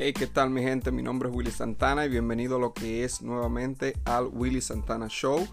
Hey, 0.00 0.12
¿qué 0.12 0.28
tal 0.28 0.50
mi 0.50 0.62
gente? 0.62 0.92
Mi 0.92 1.02
nombre 1.02 1.28
es 1.28 1.34
Willy 1.34 1.50
Santana 1.50 2.06
y 2.06 2.08
bienvenido 2.08 2.54
a 2.54 2.60
lo 2.60 2.72
que 2.72 3.02
es 3.02 3.20
nuevamente 3.20 3.96
al 4.04 4.28
Willy 4.28 4.60
Santana 4.60 5.08
Show. 5.08 5.48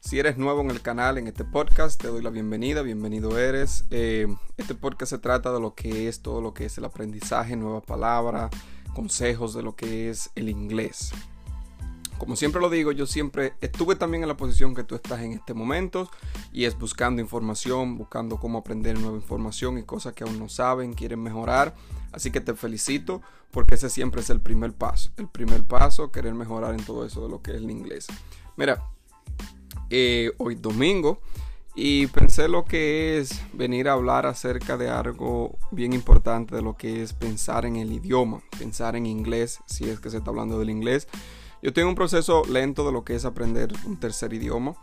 Si 0.00 0.18
eres 0.18 0.38
nuevo 0.38 0.62
en 0.62 0.70
el 0.70 0.80
canal, 0.80 1.18
en 1.18 1.26
este 1.26 1.44
podcast, 1.44 2.00
te 2.00 2.08
doy 2.08 2.22
la 2.22 2.30
bienvenida, 2.30 2.80
bienvenido 2.80 3.38
eres. 3.38 3.84
Eh, 3.90 4.26
este 4.56 4.74
podcast 4.74 5.10
se 5.10 5.18
trata 5.18 5.52
de 5.52 5.60
lo 5.60 5.74
que 5.74 6.08
es 6.08 6.22
todo 6.22 6.40
lo 6.40 6.54
que 6.54 6.64
es 6.64 6.78
el 6.78 6.86
aprendizaje, 6.86 7.56
nueva 7.56 7.82
palabra, 7.82 8.48
consejos 8.94 9.52
de 9.52 9.62
lo 9.62 9.76
que 9.76 10.08
es 10.08 10.30
el 10.34 10.48
inglés. 10.48 11.12
Como 12.20 12.36
siempre 12.36 12.60
lo 12.60 12.68
digo, 12.68 12.92
yo 12.92 13.06
siempre 13.06 13.54
estuve 13.62 13.96
también 13.96 14.22
en 14.22 14.28
la 14.28 14.36
posición 14.36 14.74
que 14.74 14.84
tú 14.84 14.94
estás 14.94 15.22
en 15.22 15.32
este 15.32 15.54
momento 15.54 16.10
y 16.52 16.66
es 16.66 16.78
buscando 16.78 17.22
información, 17.22 17.96
buscando 17.96 18.36
cómo 18.36 18.58
aprender 18.58 18.98
nueva 19.00 19.16
información 19.16 19.78
y 19.78 19.84
cosas 19.84 20.12
que 20.12 20.24
aún 20.24 20.38
no 20.38 20.50
saben, 20.50 20.92
quieren 20.92 21.22
mejorar. 21.22 21.74
Así 22.12 22.30
que 22.30 22.42
te 22.42 22.52
felicito 22.52 23.22
porque 23.50 23.76
ese 23.76 23.88
siempre 23.88 24.20
es 24.20 24.28
el 24.28 24.42
primer 24.42 24.74
paso. 24.74 25.10
El 25.16 25.28
primer 25.28 25.64
paso, 25.64 26.12
querer 26.12 26.34
mejorar 26.34 26.74
en 26.74 26.84
todo 26.84 27.06
eso 27.06 27.22
de 27.22 27.30
lo 27.30 27.40
que 27.40 27.52
es 27.52 27.56
el 27.56 27.70
inglés. 27.70 28.06
Mira, 28.54 28.84
eh, 29.88 30.30
hoy 30.36 30.56
domingo 30.56 31.22
y 31.74 32.06
pensé 32.08 32.48
lo 32.48 32.66
que 32.66 33.16
es 33.16 33.40
venir 33.54 33.88
a 33.88 33.94
hablar 33.94 34.26
acerca 34.26 34.76
de 34.76 34.90
algo 34.90 35.56
bien 35.70 35.94
importante 35.94 36.54
de 36.54 36.60
lo 36.60 36.76
que 36.76 37.02
es 37.02 37.14
pensar 37.14 37.64
en 37.64 37.76
el 37.76 37.90
idioma, 37.90 38.42
pensar 38.58 38.94
en 38.94 39.06
inglés, 39.06 39.60
si 39.64 39.88
es 39.88 40.00
que 40.00 40.10
se 40.10 40.18
está 40.18 40.28
hablando 40.28 40.58
del 40.58 40.68
inglés. 40.68 41.08
Yo 41.62 41.72
tengo 41.72 41.88
un 41.88 41.94
proceso 41.94 42.42
lento 42.46 42.86
de 42.86 42.92
lo 42.92 43.04
que 43.04 43.14
es 43.14 43.24
aprender 43.24 43.72
un 43.86 43.98
tercer 43.98 44.32
idioma 44.32 44.74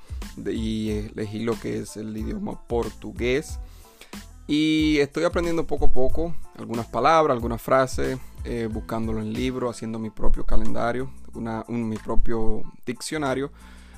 y 0.45 0.91
elegí 0.91 1.39
lo 1.39 1.59
que 1.59 1.79
es 1.79 1.97
el 1.97 2.15
idioma 2.15 2.67
portugués. 2.67 3.59
Y 4.47 4.99
estoy 4.99 5.25
aprendiendo 5.25 5.67
poco 5.67 5.85
a 5.87 5.91
poco 5.91 6.35
algunas 6.57 6.85
palabras, 6.85 7.35
algunas 7.35 7.61
frases, 7.61 8.17
eh, 8.45 8.69
buscándolo 8.71 9.19
en 9.21 9.33
libros, 9.33 9.75
haciendo 9.75 9.99
mi 9.99 10.09
propio 10.09 10.45
calendario, 10.45 11.11
mi 11.67 11.97
propio 11.97 12.63
diccionario. 12.85 13.51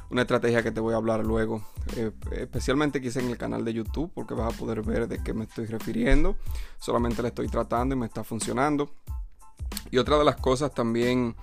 Una 0.10 0.22
estrategia 0.22 0.64
que 0.64 0.72
te 0.72 0.80
voy 0.80 0.96
a 0.96 0.98
hablar 0.98 1.24
luego, 1.24 1.64
eh, 1.96 2.12
especialmente 2.32 3.00
quizá 3.00 3.20
en 3.20 3.30
el 3.30 3.38
canal 3.38 3.64
de 3.64 3.74
YouTube, 3.74 4.12
porque 4.16 4.34
vas 4.34 4.52
a 4.52 4.58
poder 4.58 4.82
ver 4.82 5.08
de 5.08 5.22
qué 5.22 5.36
me 5.36 5.44
estoy 5.44 5.68
refiriendo. 5.68 6.36
Solamente 6.80 7.22
le 7.22 7.28
estoy 7.28 7.48
tratando 7.48 7.94
y 7.94 8.00
me 8.00 8.08
está 8.08 8.24
funcionando. 8.24 8.90
Y 9.92 10.00
otra 10.00 10.18
de 10.18 10.24
las 10.24 10.38
cosas 10.38 10.74
también 10.74 11.36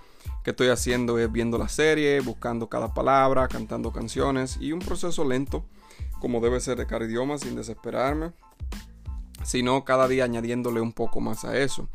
que 0.47 0.51
estoy 0.51 0.69
haciendo 0.69 1.19
es 1.19 1.33
viendo 1.33 1.59
la 1.59 1.69
serie, 1.69 2.21
buscando 2.21 2.69
cada 2.69 2.95
palabra, 2.95 3.49
cantando 3.49 3.91
canciones 3.91 4.59
y 4.61 4.71
un 4.71 4.79
proceso 4.79 5.25
lento, 5.25 5.65
como 6.21 6.41
debe 6.41 6.61
ser 6.61 6.79
de 6.79 6.87
cada 6.87 7.05
idioma, 7.05 7.37
sin 7.37 7.57
desesperarme, 7.57 8.31
sino 9.43 9.85
cada 9.85 10.07
día 10.07 10.23
añadiéndole 10.23 10.81
un 10.81 10.93
poco 10.93 11.21
más 11.21 11.45
a 11.45 11.59
eso. 11.59 11.89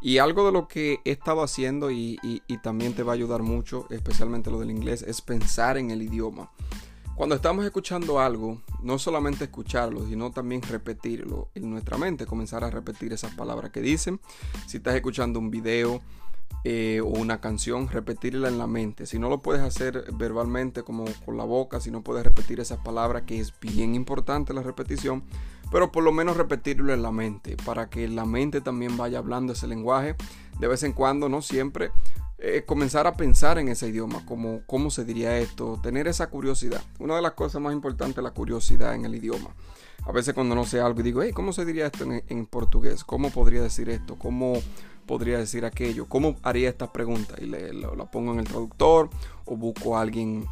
Y 0.00 0.18
algo 0.18 0.44
de 0.44 0.50
lo 0.50 0.66
que 0.66 0.98
he 1.04 1.12
estado 1.12 1.44
haciendo 1.44 1.92
y, 1.92 2.18
y, 2.24 2.58
también 2.58 2.92
te 2.92 3.04
va 3.04 3.12
a 3.12 3.14
ayudar 3.14 3.42
mucho, 3.42 3.86
especialmente 3.88 4.50
lo 4.50 4.58
del 4.58 4.72
inglés, 4.72 5.02
es 5.02 5.20
pensar 5.20 5.78
en 5.78 5.92
el 5.92 6.02
idioma. 6.02 6.50
Cuando 7.14 7.36
estamos 7.36 7.64
escuchando 7.64 8.18
algo, 8.18 8.60
no 8.82 8.98
solamente 8.98 9.44
escucharlo, 9.44 10.04
sino 10.08 10.32
también 10.32 10.60
repetirlo 10.62 11.50
en 11.54 11.70
nuestra 11.70 11.98
mente, 11.98 12.26
comenzar 12.26 12.64
a 12.64 12.70
repetir 12.70 13.12
esas 13.12 13.32
palabras 13.36 13.70
que 13.70 13.80
dicen. 13.80 14.18
Si 14.66 14.78
estás 14.78 14.96
escuchando 14.96 15.38
un 15.38 15.52
video, 15.52 16.02
eh, 16.64 17.00
o 17.02 17.06
una 17.06 17.40
canción, 17.40 17.88
repetirla 17.88 18.48
en 18.48 18.58
la 18.58 18.66
mente. 18.66 19.06
Si 19.06 19.18
no 19.18 19.28
lo 19.28 19.42
puedes 19.42 19.62
hacer 19.62 20.04
verbalmente 20.14 20.82
como 20.82 21.04
con 21.24 21.36
la 21.36 21.44
boca, 21.44 21.80
si 21.80 21.90
no 21.90 22.02
puedes 22.02 22.24
repetir 22.24 22.60
esas 22.60 22.78
palabras, 22.78 23.22
que 23.26 23.40
es 23.40 23.52
bien 23.60 23.94
importante 23.94 24.54
la 24.54 24.62
repetición, 24.62 25.24
pero 25.72 25.90
por 25.90 26.04
lo 26.04 26.12
menos 26.12 26.36
repetirlo 26.36 26.92
en 26.92 27.02
la 27.02 27.10
mente, 27.10 27.56
para 27.64 27.88
que 27.88 28.06
la 28.06 28.26
mente 28.26 28.60
también 28.60 28.96
vaya 28.96 29.18
hablando 29.18 29.54
ese 29.54 29.66
lenguaje. 29.66 30.14
De 30.60 30.68
vez 30.68 30.82
en 30.82 30.92
cuando, 30.92 31.28
no 31.28 31.42
siempre, 31.42 31.90
eh, 32.38 32.64
comenzar 32.66 33.06
a 33.06 33.16
pensar 33.16 33.58
en 33.58 33.68
ese 33.68 33.88
idioma, 33.88 34.24
como 34.26 34.62
cómo 34.66 34.90
se 34.90 35.04
diría 35.04 35.38
esto, 35.38 35.80
tener 35.82 36.06
esa 36.08 36.28
curiosidad. 36.28 36.82
Una 36.98 37.16
de 37.16 37.22
las 37.22 37.32
cosas 37.32 37.62
más 37.62 37.72
importantes 37.72 38.18
es 38.18 38.24
la 38.24 38.32
curiosidad 38.32 38.94
en 38.94 39.04
el 39.04 39.14
idioma. 39.14 39.54
A 40.04 40.12
veces 40.12 40.34
cuando 40.34 40.54
no 40.54 40.64
sé 40.64 40.80
algo 40.80 41.00
y 41.00 41.04
digo, 41.04 41.22
hey, 41.22 41.30
¿cómo 41.32 41.52
se 41.52 41.64
diría 41.64 41.86
esto 41.86 42.04
en, 42.04 42.24
en 42.26 42.46
portugués? 42.46 43.04
¿Cómo 43.04 43.30
podría 43.30 43.62
decir 43.62 43.88
esto? 43.88 44.16
¿Cómo 44.18 44.54
podría 45.06 45.38
decir 45.38 45.64
aquello? 45.64 46.06
¿Cómo 46.06 46.36
haría 46.42 46.68
esta 46.68 46.92
pregunta? 46.92 47.34
Y 47.40 47.46
le, 47.46 47.72
la 47.72 48.10
pongo 48.10 48.32
en 48.32 48.40
el 48.40 48.46
traductor 48.46 49.10
o 49.44 49.56
busco 49.56 49.96
a 49.96 50.00
alguien 50.00 50.46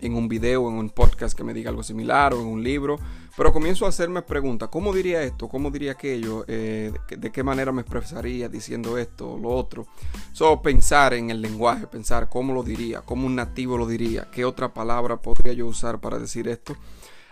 en 0.00 0.14
un 0.14 0.28
video, 0.28 0.68
en 0.68 0.74
un 0.74 0.90
podcast 0.90 1.36
que 1.36 1.44
me 1.44 1.54
diga 1.54 1.70
algo 1.70 1.82
similar 1.82 2.34
o 2.34 2.40
en 2.40 2.46
un 2.46 2.62
libro. 2.62 2.98
Pero 3.36 3.52
comienzo 3.52 3.84
a 3.84 3.90
hacerme 3.90 4.22
preguntas. 4.22 4.70
¿Cómo 4.70 4.94
diría 4.94 5.22
esto? 5.22 5.48
¿Cómo 5.48 5.70
diría 5.70 5.92
aquello? 5.92 6.44
Eh, 6.48 6.90
de, 7.10 7.30
qué 7.30 7.42
manera 7.42 7.70
me 7.70 7.82
expresaría 7.82 8.48
diciendo 8.48 8.96
esto 8.96 9.32
o 9.32 9.38
lo 9.38 9.50
otro? 9.50 9.86
Solo 10.32 10.62
pensar 10.62 11.12
en 11.12 11.30
el 11.30 11.42
lenguaje, 11.42 11.86
pensar 11.86 12.30
cómo 12.30 12.54
lo 12.54 12.62
diría, 12.62 13.02
cómo 13.02 13.26
un 13.26 13.36
nativo 13.36 13.76
lo 13.76 13.86
diría, 13.86 14.28
qué 14.32 14.46
otra 14.46 14.72
palabra 14.72 15.20
podría 15.20 15.52
yo 15.52 15.66
usar 15.66 16.00
para 16.00 16.18
decir 16.18 16.48
esto. 16.48 16.76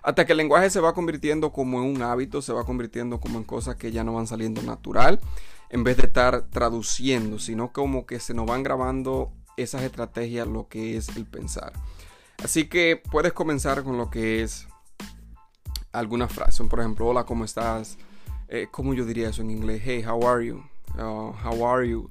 Hasta 0.04 0.26
que 0.26 0.32
el 0.32 0.38
lenguaje 0.38 0.68
se 0.68 0.80
va 0.80 0.92
convirtiendo 0.92 1.50
como 1.50 1.78
en 1.78 1.96
un 1.96 2.02
hábito, 2.02 2.42
se 2.42 2.52
va 2.52 2.64
convirtiendo 2.64 3.20
como 3.20 3.38
en 3.38 3.44
cosas 3.44 3.76
que 3.76 3.90
ya 3.90 4.04
no 4.04 4.12
van 4.12 4.26
saliendo 4.26 4.60
natural 4.62 5.18
en 5.70 5.82
vez 5.82 5.96
de 5.96 6.06
estar 6.06 6.42
traduciendo, 6.50 7.38
sino 7.38 7.72
como 7.72 8.04
que 8.04 8.20
se 8.20 8.34
nos 8.34 8.44
van 8.46 8.62
grabando 8.62 9.32
esas 9.56 9.82
estrategias, 9.82 10.46
lo 10.46 10.68
que 10.68 10.98
es 10.98 11.08
el 11.16 11.24
pensar. 11.24 11.72
Así 12.42 12.68
que 12.68 13.00
puedes 13.10 13.32
comenzar 13.32 13.82
con 13.82 13.96
lo 13.96 14.10
que 14.10 14.42
es 14.42 14.68
alguna 15.90 16.28
frase, 16.28 16.62
por 16.64 16.80
ejemplo, 16.80 17.06
hola, 17.06 17.24
¿cómo 17.24 17.46
estás? 17.46 17.96
Eh, 18.48 18.68
¿Cómo 18.70 18.92
yo 18.92 19.06
diría 19.06 19.30
eso 19.30 19.40
en 19.40 19.50
inglés? 19.50 19.80
Hey, 19.84 20.04
how 20.06 20.28
are 20.28 20.44
you? 20.44 20.62
Uh, 20.98 21.32
how 21.42 21.66
are 21.66 21.88
you? 21.88 22.10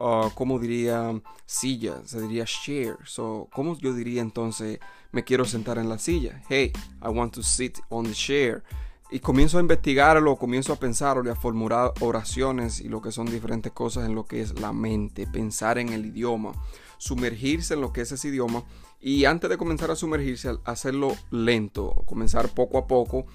Uh, 0.00 0.30
¿Cómo 0.34 0.58
diría 0.58 1.12
silla? 1.46 2.02
Se 2.04 2.20
diría 2.20 2.44
chair. 2.44 2.96
So, 3.04 3.48
¿Cómo 3.52 3.78
yo 3.78 3.92
diría 3.94 4.22
entonces 4.22 4.78
me 5.12 5.24
quiero 5.24 5.44
sentar 5.44 5.78
en 5.78 5.88
la 5.88 5.98
silla? 5.98 6.42
Hey, 6.48 6.72
I 7.02 7.08
want 7.08 7.34
to 7.34 7.42
sit 7.42 7.78
on 7.88 8.04
the 8.04 8.12
chair 8.12 8.62
y 9.10 9.20
comienzo 9.20 9.58
a 9.58 9.60
investigarlo, 9.60 10.36
comienzo 10.36 10.72
a 10.72 10.76
pensarlo 10.76 11.24
y 11.24 11.28
a 11.28 11.36
formular 11.36 11.92
oraciones 12.00 12.80
y 12.80 12.88
lo 12.88 13.00
que 13.00 13.12
son 13.12 13.26
diferentes 13.26 13.70
cosas 13.70 14.06
en 14.06 14.14
lo 14.14 14.24
que 14.24 14.40
es 14.40 14.58
la 14.58 14.72
mente, 14.72 15.26
pensar 15.26 15.78
en 15.78 15.90
el 15.90 16.06
idioma, 16.06 16.52
sumergirse 16.98 17.74
en 17.74 17.80
lo 17.80 17.92
que 17.92 18.00
es 18.00 18.10
ese 18.10 18.28
idioma 18.28 18.64
y 19.00 19.26
antes 19.26 19.50
de 19.50 19.58
comenzar 19.58 19.90
a 19.90 19.96
sumergirse, 19.96 20.56
hacerlo 20.64 21.14
lento, 21.30 22.02
comenzar 22.06 22.48
poco 22.48 22.78
a 22.78 22.86
poco 22.88 23.26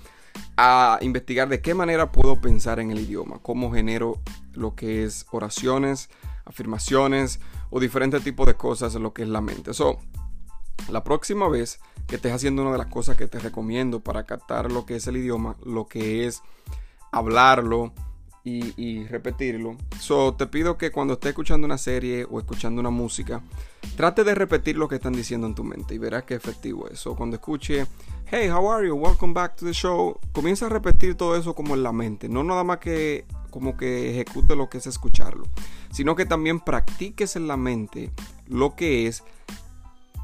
a 0.58 0.98
investigar 1.02 1.48
de 1.48 1.62
qué 1.62 1.74
manera 1.74 2.12
puedo 2.12 2.42
pensar 2.42 2.80
en 2.80 2.92
el 2.92 3.00
idioma, 3.00 3.40
cómo 3.42 3.72
genero 3.72 4.20
lo 4.54 4.76
que 4.76 5.04
es 5.04 5.28
oraciones, 5.32 6.10
afirmaciones 6.50 7.40
o 7.70 7.80
diferentes 7.80 8.24
tipos 8.24 8.48
de 8.48 8.56
cosas 8.56 8.94
en 8.96 9.04
lo 9.04 9.14
que 9.14 9.22
es 9.22 9.30
la 9.30 9.40
mente. 9.40 9.74
So, 9.74 10.00
la 10.90 11.04
próxima 11.04 11.48
vez 11.48 11.80
que 12.08 12.16
estés 12.16 12.34
haciendo 12.34 12.64
una 12.64 12.72
de 12.72 12.80
las 12.80 12.88
cosas 12.88 13.16
que 13.16 13.28
te 13.28 13.40
recomiendo 13.40 14.00
para 14.00 14.24
captar 14.24 14.72
lo 14.72 14.86
que 14.86 14.96
es 14.96 15.08
el 15.08 15.18
idioma, 15.18 15.56
lo 15.64 15.88
que 15.88 16.26
es 16.26 16.42
hablarlo 17.12 17.94
y, 18.44 19.06
repetirlo. 19.06 19.78
So, 20.00 20.34
te 20.34 20.48
pido 20.48 20.76
que 20.76 20.92
cuando 20.92 21.14
estés 21.14 21.30
escuchando 21.30 21.66
una 21.66 21.78
serie 21.78 22.26
o 22.28 22.40
escuchando 22.40 22.80
una 22.80 22.90
música, 22.90 23.44
trate 23.96 24.24
de 24.24 24.34
repetir 24.34 24.76
lo 24.76 24.88
que 24.88 24.96
están 24.96 25.14
diciendo 25.14 25.46
en 25.46 25.54
tu 25.54 25.64
mente 25.64 25.94
y 25.94 26.00
verás 26.00 26.24
qué 26.24 26.34
efectivo 26.34 26.88
es. 26.88 27.00
So, 27.00 27.16
cuando 27.16 27.36
escuche, 27.36 27.86
hey, 28.26 28.50
how 28.50 28.72
are 28.72 28.88
you? 28.88 28.96
Welcome 28.96 29.34
back 29.34 29.56
to 29.58 29.68
the 29.68 29.74
show. 29.74 30.20
Comienza 30.32 30.66
a 30.66 30.70
repetir 30.70 31.14
todo 31.14 31.36
eso 31.36 31.54
como 31.54 31.76
en 31.76 31.84
la 31.84 31.92
mente. 31.92 32.28
No 32.28 32.44
nada 32.44 32.64
más 32.64 32.80
que 32.80 33.26
como 33.50 33.78
que 33.78 34.12
ejecute 34.12 34.56
lo 34.56 34.70
que 34.70 34.80
es 34.80 34.88
escucharlo, 34.88 35.46
sino 35.92 36.16
que 36.16 36.26
también 36.26 36.60
practiques 36.60 37.36
en 37.36 37.48
la 37.48 37.58
mente 37.58 38.12
lo 38.48 38.76
que 38.76 39.08
es 39.08 39.24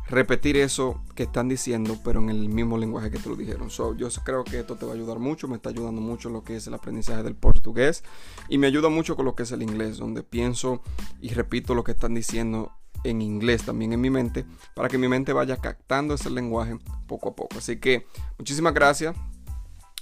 repetir 0.07 0.57
eso 0.57 1.01
que 1.15 1.23
están 1.23 1.49
diciendo, 1.49 1.97
pero 2.03 2.19
en 2.19 2.29
el 2.29 2.49
mismo 2.49 2.77
lenguaje 2.77 3.09
que 3.09 3.17
te 3.17 3.29
lo 3.29 3.35
dijeron. 3.35 3.69
So, 3.69 3.95
yo 3.95 4.07
creo 4.23 4.43
que 4.43 4.59
esto 4.59 4.75
te 4.75 4.85
va 4.85 4.91
a 4.91 4.95
ayudar 4.95 5.19
mucho, 5.19 5.47
me 5.47 5.55
está 5.55 5.69
ayudando 5.69 6.01
mucho 6.01 6.29
lo 6.29 6.43
que 6.43 6.55
es 6.57 6.67
el 6.67 6.73
aprendizaje 6.73 7.23
del 7.23 7.35
portugués 7.35 8.03
y 8.49 8.57
me 8.57 8.67
ayuda 8.67 8.89
mucho 8.89 9.15
con 9.15 9.25
lo 9.25 9.35
que 9.35 9.43
es 9.43 9.51
el 9.51 9.63
inglés, 9.63 9.97
donde 9.97 10.23
pienso 10.23 10.81
y 11.21 11.29
repito 11.29 11.73
lo 11.73 11.83
que 11.83 11.93
están 11.93 12.13
diciendo 12.13 12.71
en 13.03 13.21
inglés 13.21 13.63
también 13.63 13.93
en 13.93 14.01
mi 14.01 14.09
mente, 14.09 14.45
para 14.73 14.89
que 14.89 14.97
mi 14.97 15.07
mente 15.07 15.33
vaya 15.33 15.57
captando 15.57 16.15
ese 16.15 16.29
lenguaje 16.29 16.77
poco 17.07 17.29
a 17.29 17.35
poco. 17.35 17.57
Así 17.57 17.77
que 17.77 18.07
muchísimas 18.37 18.73
gracias. 18.73 19.15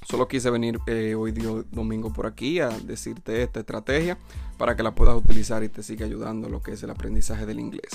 Solo 0.09 0.27
quise 0.27 0.49
venir 0.49 0.79
eh, 0.85 1.15
hoy 1.15 1.31
día 1.31 1.49
domingo 1.71 2.11
por 2.11 2.25
aquí 2.25 2.59
a 2.59 2.69
decirte 2.69 3.41
esta 3.41 3.61
estrategia 3.61 4.17
para 4.57 4.75
que 4.75 4.83
la 4.83 4.93
puedas 4.93 5.15
utilizar 5.15 5.63
y 5.63 5.69
te 5.69 5.81
siga 5.81 6.05
ayudando 6.05 6.49
lo 6.49 6.61
que 6.61 6.73
es 6.73 6.83
el 6.83 6.89
aprendizaje 6.89 7.45
del 7.45 7.59
inglés. 7.59 7.91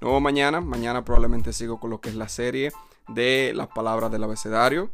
Nuevo 0.00 0.20
mañana, 0.20 0.60
mañana 0.60 1.04
probablemente 1.04 1.52
sigo 1.52 1.78
con 1.78 1.90
lo 1.90 2.00
que 2.00 2.08
es 2.08 2.16
la 2.16 2.28
serie 2.28 2.72
de 3.08 3.52
las 3.54 3.68
palabras 3.68 4.10
del 4.10 4.24
abecedario, 4.24 4.90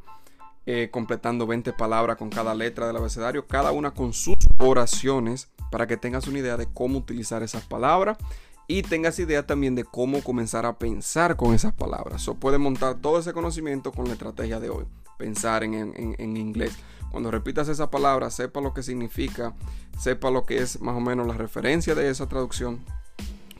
eh, 0.66 0.88
completando 0.92 1.46
20 1.46 1.72
palabras 1.72 2.16
con 2.16 2.30
cada 2.30 2.54
letra 2.54 2.86
del 2.86 2.96
abecedario, 2.96 3.46
cada 3.46 3.72
una 3.72 3.92
con 3.92 4.12
sus 4.12 4.36
oraciones, 4.58 5.48
para 5.70 5.86
que 5.86 5.96
tengas 5.96 6.26
una 6.26 6.38
idea 6.38 6.56
de 6.56 6.66
cómo 6.66 6.98
utilizar 6.98 7.42
esas 7.42 7.64
palabras 7.64 8.18
y 8.68 8.82
tengas 8.82 9.18
idea 9.18 9.46
también 9.46 9.74
de 9.74 9.84
cómo 9.84 10.22
comenzar 10.22 10.66
a 10.66 10.78
pensar 10.78 11.36
con 11.36 11.54
esas 11.54 11.72
palabras. 11.72 12.28
O 12.28 12.34
puedes 12.34 12.60
montar 12.60 12.96
todo 12.96 13.18
ese 13.18 13.32
conocimiento 13.32 13.90
con 13.90 14.06
la 14.06 14.12
estrategia 14.12 14.60
de 14.60 14.70
hoy. 14.70 14.84
Pensar 15.20 15.62
en, 15.62 15.74
en 15.74 16.36
inglés. 16.38 16.76
Cuando 17.10 17.30
repitas 17.30 17.68
esa 17.68 17.90
palabra, 17.90 18.30
sepa 18.30 18.62
lo 18.62 18.72
que 18.72 18.82
significa, 18.82 19.54
sepa 19.98 20.30
lo 20.30 20.46
que 20.46 20.62
es 20.62 20.80
más 20.80 20.96
o 20.96 21.00
menos 21.00 21.26
la 21.26 21.34
referencia 21.34 21.94
de 21.94 22.08
esa 22.08 22.26
traducción 22.26 22.80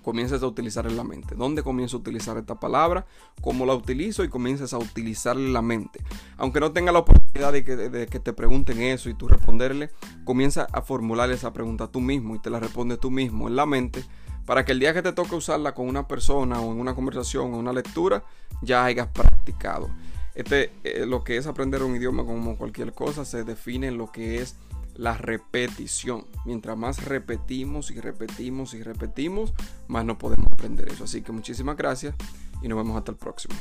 comiences 0.02 0.42
a 0.42 0.46
utilizar 0.46 0.86
en 0.86 0.96
la 0.96 1.04
mente. 1.04 1.34
¿Dónde 1.34 1.62
comienzo 1.62 1.96
a 1.96 2.00
utilizar 2.00 2.36
esta 2.36 2.58
palabra? 2.58 3.06
¿Cómo 3.40 3.66
la 3.66 3.74
utilizo? 3.74 4.24
Y 4.24 4.28
comiences 4.28 4.72
a 4.72 4.78
utilizarla 4.78 5.46
en 5.46 5.52
la 5.52 5.62
mente. 5.62 6.00
Aunque 6.38 6.60
no 6.60 6.72
tenga 6.72 6.92
la 6.92 7.00
oportunidad 7.00 7.52
de 7.52 7.64
que, 7.64 8.20
te 8.20 8.32
pregunten 8.32 8.80
eso 8.80 9.10
y 9.10 9.14
tú 9.14 9.28
responderle, 9.28 9.90
comienza 10.24 10.66
a 10.72 10.82
formular 10.82 11.30
esa 11.30 11.52
pregunta 11.52 11.88
tú 11.88 12.00
mismo 12.00 12.34
y 12.34 12.38
te 12.38 12.50
la 12.50 12.60
respondes 12.60 12.98
tú 12.98 13.10
mismo 13.10 13.48
en 13.48 13.56
la 13.56 13.66
mente 13.66 14.04
para 14.46 14.64
que 14.64 14.72
el 14.72 14.80
día 14.80 14.94
que 14.94 15.02
te 15.02 15.12
toque 15.12 15.36
usarla 15.36 15.74
con 15.74 15.86
una 15.86 16.08
persona 16.08 16.60
o 16.60 16.72
en 16.72 16.80
una 16.80 16.94
conversación 16.94 17.54
o 17.54 17.58
una 17.58 17.72
lectura, 17.72 18.24
ya 18.62 18.84
hayas 18.84 19.06
practicado. 19.08 19.90
Este, 20.34 20.72
eh, 20.84 21.06
lo 21.06 21.24
que 21.24 21.36
es 21.36 21.46
aprender 21.46 21.82
un 21.82 21.96
idioma 21.96 22.24
como 22.24 22.56
cualquier 22.56 22.92
cosa 22.92 23.24
se 23.24 23.44
define 23.44 23.88
en 23.88 23.98
lo 23.98 24.12
que 24.12 24.40
es 24.40 24.56
la 24.94 25.16
repetición. 25.16 26.26
Mientras 26.44 26.76
más 26.76 27.04
repetimos 27.04 27.90
y 27.90 28.00
repetimos 28.00 28.74
y 28.74 28.82
repetimos, 28.82 29.52
más 29.88 30.04
no 30.04 30.18
podemos 30.18 30.52
aprender 30.52 30.88
eso. 30.88 31.04
Así 31.04 31.22
que 31.22 31.32
muchísimas 31.32 31.76
gracias 31.76 32.14
y 32.62 32.68
nos 32.68 32.78
vemos 32.78 32.96
hasta 32.96 33.12
el 33.12 33.18
próximo. 33.18 33.54